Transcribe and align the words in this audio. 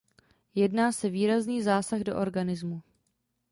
Jedná 0.55 0.91
se 0.91 1.09
výrazný 1.09 1.61
zásah 1.63 1.99
do 2.01 2.17
organismu. 2.17 2.81